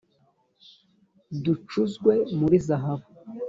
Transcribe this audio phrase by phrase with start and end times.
[1.43, 3.07] ducuzwe muri zahabu